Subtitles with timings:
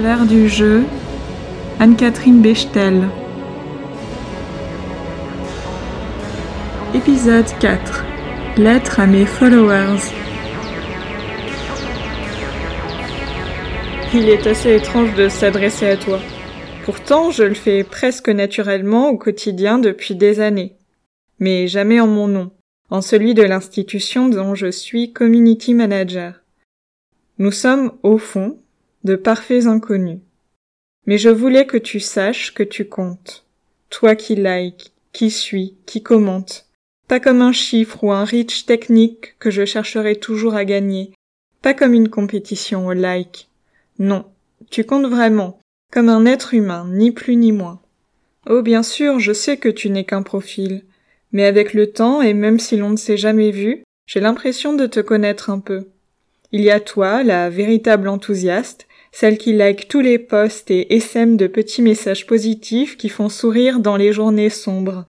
[0.00, 0.82] L'air du jeu,
[1.78, 3.08] Anne-Catherine Bechtel.
[6.92, 8.04] Épisode 4
[8.56, 10.00] Lettre à mes followers.
[14.12, 16.18] Il est assez étrange de s'adresser à toi.
[16.84, 20.74] Pourtant, je le fais presque naturellement au quotidien depuis des années.
[21.38, 22.50] Mais jamais en mon nom,
[22.90, 26.40] en celui de l'institution dont je suis community manager.
[27.38, 28.58] Nous sommes, au fond,
[29.04, 30.18] de parfaits inconnus.
[31.06, 33.44] Mais je voulais que tu saches que tu comptes.
[33.90, 36.66] Toi qui like, qui suis, qui commente.
[37.06, 41.12] Pas comme un chiffre ou un reach technique que je chercherai toujours à gagner.
[41.60, 43.48] Pas comme une compétition au like.
[43.98, 44.24] Non.
[44.70, 45.60] Tu comptes vraiment.
[45.92, 47.80] Comme un être humain, ni plus ni moins.
[48.48, 50.82] Oh, bien sûr, je sais que tu n'es qu'un profil.
[51.32, 54.86] Mais avec le temps, et même si l'on ne s'est jamais vu, j'ai l'impression de
[54.86, 55.88] te connaître un peu.
[56.52, 61.36] Il y a toi, la véritable enthousiaste, celle qui like tous les posts et essaime
[61.36, 65.06] de petits messages positifs qui font sourire dans les journées sombres.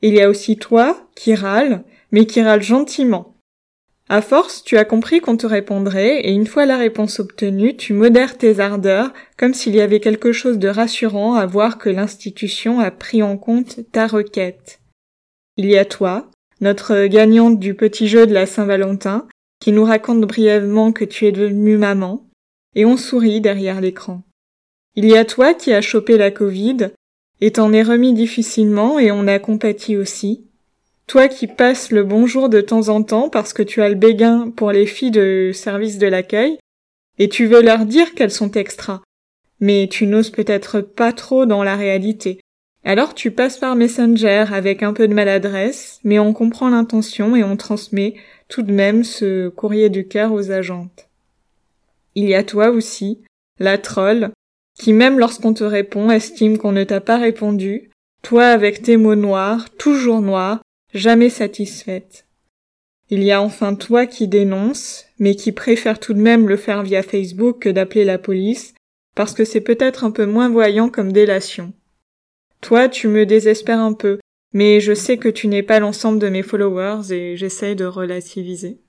[0.00, 3.34] Il y a aussi toi, qui râle, mais qui râle gentiment.
[4.08, 7.92] À force, tu as compris qu'on te répondrait, et une fois la réponse obtenue, tu
[7.92, 12.80] modères tes ardeurs, comme s'il y avait quelque chose de rassurant à voir que l'institution
[12.80, 14.80] a pris en compte ta requête.
[15.58, 16.30] Il y a toi,
[16.62, 19.28] notre gagnante du petit jeu de la Saint-Valentin,
[19.60, 22.27] qui nous raconte brièvement que tu es devenue maman,
[22.78, 24.22] et on sourit derrière l'écran.
[24.94, 26.90] Il y a toi qui as chopé la Covid,
[27.40, 30.46] et t'en es remis difficilement et on a compati aussi.
[31.08, 34.50] Toi qui passes le bonjour de temps en temps parce que tu as le béguin
[34.54, 36.56] pour les filles de service de l'accueil,
[37.18, 39.02] et tu veux leur dire qu'elles sont extra.
[39.58, 42.38] Mais tu n'oses peut-être pas trop dans la réalité.
[42.84, 47.42] Alors tu passes par Messenger avec un peu de maladresse, mais on comprend l'intention et
[47.42, 48.14] on transmet
[48.46, 51.07] tout de même ce courrier du cœur aux agentes.
[52.20, 53.22] Il y a toi aussi,
[53.60, 54.32] la troll,
[54.76, 57.92] qui même lorsqu'on te répond estime qu'on ne t'a pas répondu,
[58.24, 60.60] toi avec tes mots noirs, toujours noirs,
[60.92, 62.26] jamais satisfaite.
[63.08, 66.82] Il y a enfin toi qui dénonce, mais qui préfère tout de même le faire
[66.82, 68.74] via Facebook que d'appeler la police,
[69.14, 71.72] parce que c'est peut-être un peu moins voyant comme délation.
[72.60, 74.18] Toi, tu me désespères un peu,
[74.52, 78.80] mais je sais que tu n'es pas l'ensemble de mes followers et j'essaye de relativiser.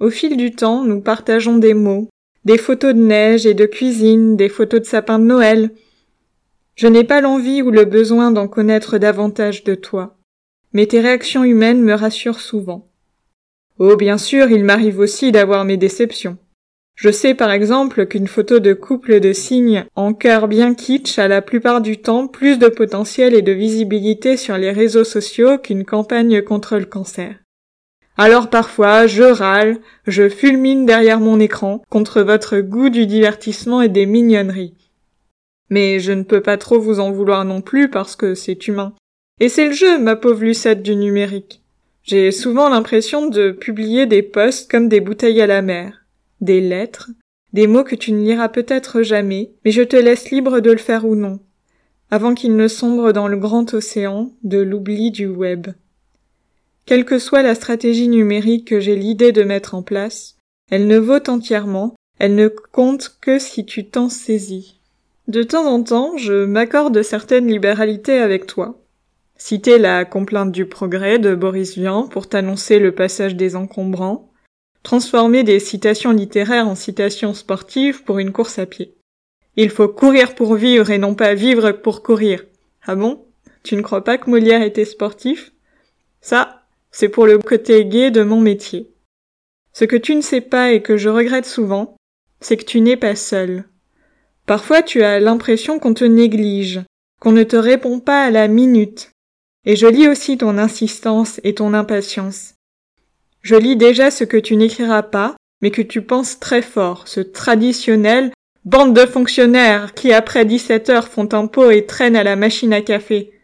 [0.00, 2.08] Au fil du temps, nous partageons des mots,
[2.46, 5.72] des photos de neige et de cuisine, des photos de sapins de Noël.
[6.76, 10.16] Je n'ai pas l'envie ou le besoin d'en connaître davantage de toi,
[10.72, 12.86] mais tes réactions humaines me rassurent souvent.
[13.80, 16.38] Oh, bien sûr, il m'arrive aussi d'avoir mes déceptions.
[16.94, 21.26] Je sais par exemple qu'une photo de couple de cygnes en cœur bien kitsch a
[21.26, 25.84] la plupart du temps plus de potentiel et de visibilité sur les réseaux sociaux qu'une
[25.84, 27.34] campagne contre le cancer.
[28.18, 33.88] Alors parfois, je râle, je fulmine derrière mon écran contre votre goût du divertissement et
[33.88, 34.74] des mignonneries.
[35.68, 38.94] Mais je ne peux pas trop vous en vouloir non plus parce que c'est humain.
[39.38, 41.62] Et c'est le jeu, ma pauvre Lucette du numérique.
[42.04, 46.06] J'ai souvent l'impression de publier des posts comme des bouteilles à la mer,
[46.40, 47.10] des lettres,
[47.52, 50.78] des mots que tu ne liras peut-être jamais, mais je te laisse libre de le
[50.78, 51.40] faire ou non,
[52.10, 55.66] avant qu'il ne sombre dans le grand océan de l'oubli du web.
[56.86, 60.36] Quelle que soit la stratégie numérique que j'ai l'idée de mettre en place,
[60.70, 64.78] elle ne vaut entièrement, elle ne compte que si tu t'en saisis.
[65.26, 68.80] De temps en temps, je m'accorde certaines libéralités avec toi.
[69.36, 74.30] Citer la complainte du progrès de Boris Vian pour t'annoncer le passage des encombrants,
[74.84, 78.94] transformer des citations littéraires en citations sportives pour une course à pied.
[79.56, 82.44] Il faut courir pour vivre et non pas vivre pour courir.
[82.86, 83.24] Ah bon?
[83.64, 85.52] Tu ne crois pas que Molière était sportif?
[86.20, 86.55] Ça,
[86.98, 88.90] c'est pour le côté gai de mon métier.
[89.74, 91.94] Ce que tu ne sais pas et que je regrette souvent,
[92.40, 93.64] c'est que tu n'es pas seul.
[94.46, 96.80] Parfois tu as l'impression qu'on te néglige,
[97.20, 99.10] qu'on ne te répond pas à la minute.
[99.66, 102.54] Et je lis aussi ton insistance et ton impatience.
[103.42, 107.20] Je lis déjà ce que tu n'écriras pas, mais que tu penses très fort, ce
[107.20, 108.32] traditionnel
[108.64, 112.72] bande de fonctionnaires qui après 17 heures font un pot et traînent à la machine
[112.72, 113.38] à café.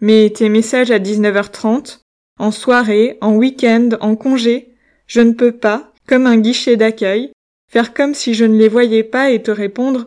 [0.00, 2.00] Mais tes messages à 19h30,
[2.38, 4.74] en soirée, en week-end, en congé,
[5.06, 7.32] je ne peux pas, comme un guichet d'accueil,
[7.70, 10.06] faire comme si je ne les voyais pas et te répondre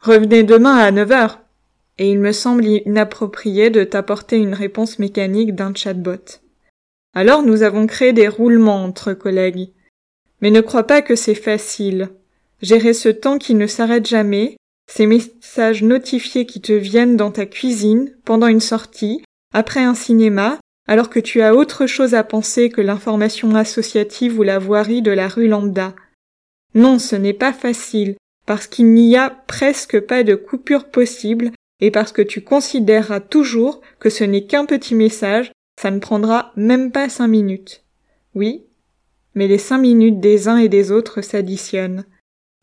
[0.00, 1.40] Revenez demain à neuf heures.
[1.98, 6.40] Et il me semble inapproprié de t'apporter une réponse mécanique d'un chatbot.
[7.14, 9.70] Alors nous avons créé des roulements entre collègues.
[10.42, 12.10] Mais ne crois pas que c'est facile.
[12.60, 14.56] Gérer ce temps qui ne s'arrête jamais,
[14.86, 20.58] ces messages notifiés qui te viennent dans ta cuisine, pendant une sortie, après un cinéma,
[20.86, 25.10] alors que tu as autre chose à penser que l'information associative ou la voirie de
[25.10, 25.94] la rue lambda.
[26.74, 28.16] Non, ce n'est pas facile,
[28.46, 31.50] parce qu'il n'y a presque pas de coupure possible
[31.80, 36.52] et parce que tu considéreras toujours que ce n'est qu'un petit message, ça ne prendra
[36.56, 37.84] même pas cinq minutes.
[38.34, 38.64] Oui,
[39.34, 42.04] mais les cinq minutes des uns et des autres s'additionnent.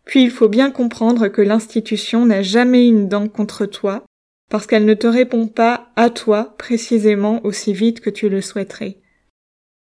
[0.05, 4.03] Puis il faut bien comprendre que l'institution n'a jamais une dent contre toi,
[4.53, 8.99] parce qu'elle ne te répond pas à toi précisément aussi vite que tu le souhaiterais.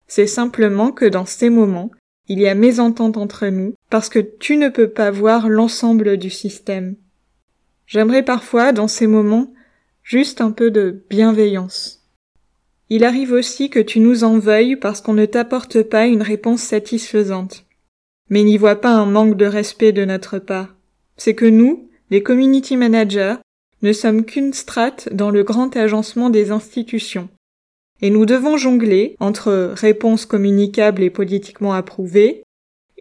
[0.06, 1.91] C'est simplement que dans ces moments,
[2.29, 6.31] il y a mésentente entre nous, parce que tu ne peux pas voir l'ensemble du
[6.31, 6.95] système.
[7.89, 9.53] J'aimerais parfois, dans ces moments,
[10.05, 12.09] juste un peu de bienveillance.
[12.91, 16.62] Il arrive aussi que tu nous en veuilles parce qu'on ne t'apporte pas une réponse
[16.62, 17.67] satisfaisante.
[18.31, 20.77] Mais n'y vois pas un manque de respect de notre part.
[21.17, 23.35] C'est que nous, les community managers,
[23.82, 27.29] ne sommes qu'une strate dans le grand agencement des institutions.
[28.00, 32.43] Et nous devons jongler entre réponses communicables et politiquement approuvées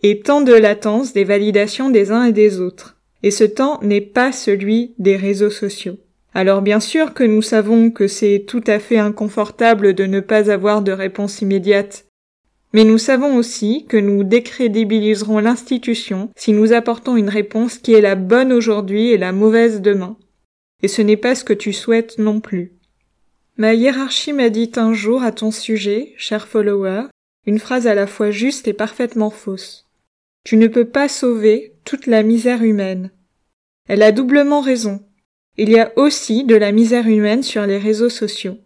[0.01, 2.97] et temps de latence des validations des uns et des autres.
[3.23, 5.97] Et ce temps n'est pas celui des réseaux sociaux.
[6.33, 10.51] Alors bien sûr que nous savons que c'est tout à fait inconfortable de ne pas
[10.51, 12.05] avoir de réponse immédiate,
[12.73, 18.01] mais nous savons aussi que nous décrédibiliserons l'institution si nous apportons une réponse qui est
[18.01, 20.17] la bonne aujourd'hui et la mauvaise demain.
[20.83, 22.74] Et ce n'est pas ce que tu souhaites non plus.
[23.57, 27.06] Ma hiérarchie m'a dit un jour à ton sujet, cher follower,
[27.47, 29.89] une phrase à la fois juste et parfaitement fausse.
[30.44, 33.12] Tu ne peux pas sauver toute la misère humaine.
[33.88, 35.01] Elle a doublement raison.
[35.57, 38.57] Il y a aussi de la misère humaine sur les réseaux sociaux.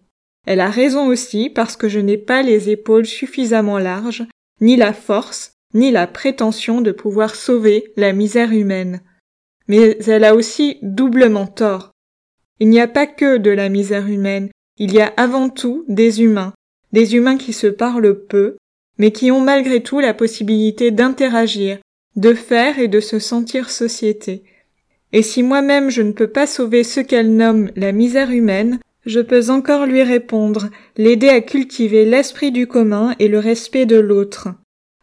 [0.45, 4.25] Elle a raison aussi parce que je n'ai pas les épaules suffisamment larges,
[4.61, 9.01] ni la force, ni la prétention de pouvoir sauver la misère humaine.
[9.67, 11.91] Mais elle a aussi doublement tort.
[12.59, 16.21] Il n'y a pas que de la misère humaine, il y a avant tout des
[16.21, 16.53] humains,
[16.91, 18.57] des humains qui se parlent peu,
[18.97, 21.77] mais qui ont malgré tout la possibilité d'interagir,
[22.15, 24.43] de faire et de se sentir société.
[25.13, 29.19] Et si moi-même je ne peux pas sauver ce qu'elle nomme la misère humaine, je
[29.19, 34.49] peux encore lui répondre, l'aider à cultiver l'esprit du commun et le respect de l'autre.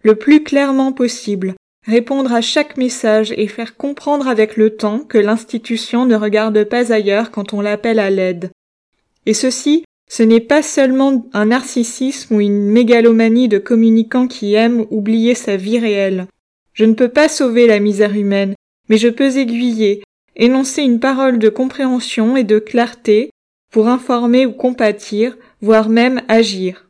[0.03, 1.55] Le plus clairement possible,
[1.87, 6.93] répondre à chaque message et faire comprendre avec le temps que l'institution ne regarde pas
[6.93, 8.51] ailleurs quand on l'appelle à l'aide.
[9.27, 14.87] Et ceci, ce n'est pas seulement un narcissisme ou une mégalomanie de communicants qui aiment
[14.91, 16.27] oublier sa vie réelle.
[16.73, 18.55] Je ne peux pas sauver la misère humaine,
[18.89, 20.03] mais je peux aiguiller,
[20.37, 23.31] énoncer une parole de compréhension et de clarté
[23.71, 26.89] pour informer ou compatir, voire même agir.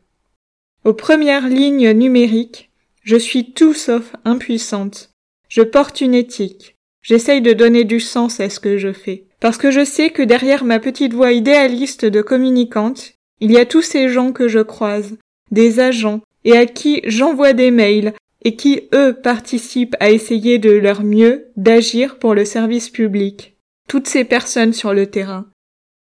[0.83, 2.69] Aux premières lignes numériques,
[3.05, 5.11] je suis tout sauf impuissante.
[5.47, 6.75] Je porte une éthique.
[7.03, 9.25] J'essaye de donner du sens à ce que je fais.
[9.39, 13.65] Parce que je sais que derrière ma petite voix idéaliste de communicante, il y a
[13.65, 15.17] tous ces gens que je croise,
[15.51, 18.13] des agents, et à qui j'envoie des mails,
[18.43, 23.55] et qui, eux, participent à essayer de leur mieux d'agir pour le service public.
[23.87, 25.45] Toutes ces personnes sur le terrain.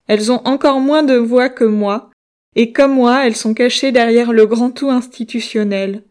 [0.08, 2.10] Elles ont encore moins de voix que moi,
[2.58, 6.04] et comme moi, elles sont cachées derrière le grand tout institutionnel.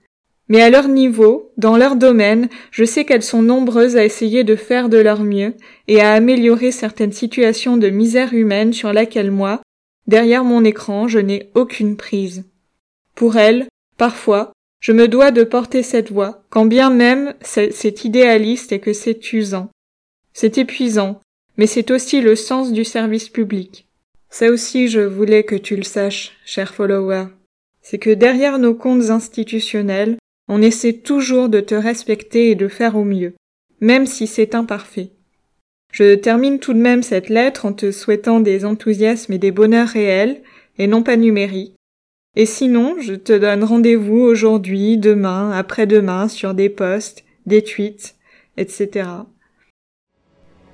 [0.50, 4.56] Mais à leur niveau, dans leur domaine, je sais qu'elles sont nombreuses à essayer de
[4.56, 5.55] faire de leur mieux
[5.87, 9.62] et à améliorer certaines situations de misère humaine sur laquelle moi,
[10.08, 12.44] derrière mon écran, je n'ai aucune prise.
[13.14, 18.73] Pour elles, parfois, je me dois de porter cette voix, quand bien même c'est idéaliste
[18.73, 19.70] et que c'est usant.
[20.32, 21.20] C'est épuisant,
[21.58, 23.86] mais c'est aussi le sens du service public.
[24.31, 27.27] Ça aussi je voulais que tu le saches, cher follower.
[27.82, 30.17] C'est que derrière nos comptes institutionnels,
[30.50, 33.34] on essaie toujours de te respecter et de faire au mieux,
[33.80, 35.12] même si c'est imparfait.
[35.92, 39.88] Je termine tout de même cette lettre en te souhaitant des enthousiasmes et des bonheurs
[39.88, 40.42] réels,
[40.76, 41.76] et non pas numériques.
[42.34, 48.16] Et sinon, je te donne rendez-vous aujourd'hui, demain, après-demain sur des posts, des tweets,
[48.56, 49.08] etc.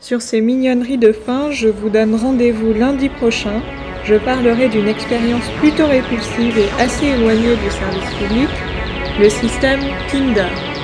[0.00, 3.62] Sur ces mignonneries de fin, je vous donne rendez-vous lundi prochain.
[4.04, 8.49] Je parlerai d'une expérience plutôt répulsive et assez éloignée du service public,
[9.19, 9.81] le système
[10.11, 10.75] Tinder.